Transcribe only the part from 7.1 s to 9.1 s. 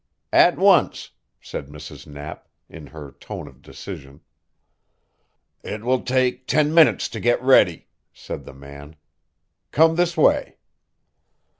get ready," said the man.